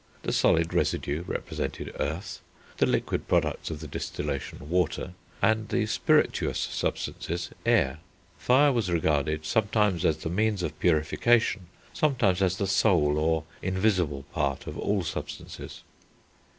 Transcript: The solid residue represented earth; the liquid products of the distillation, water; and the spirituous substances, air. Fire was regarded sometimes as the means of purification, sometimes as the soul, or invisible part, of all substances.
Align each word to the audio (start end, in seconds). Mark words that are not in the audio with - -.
The 0.23 0.33
solid 0.33 0.73
residue 0.73 1.21
represented 1.27 1.95
earth; 1.99 2.41
the 2.77 2.87
liquid 2.87 3.27
products 3.27 3.69
of 3.69 3.81
the 3.81 3.87
distillation, 3.87 4.67
water; 4.67 5.13
and 5.43 5.69
the 5.69 5.85
spirituous 5.85 6.57
substances, 6.59 7.51
air. 7.67 7.99
Fire 8.35 8.71
was 8.71 8.89
regarded 8.89 9.45
sometimes 9.45 10.03
as 10.03 10.17
the 10.17 10.29
means 10.29 10.63
of 10.63 10.79
purification, 10.79 11.67
sometimes 11.93 12.41
as 12.41 12.57
the 12.57 12.65
soul, 12.65 13.19
or 13.19 13.43
invisible 13.61 14.23
part, 14.33 14.65
of 14.65 14.75
all 14.75 15.03
substances. 15.03 15.83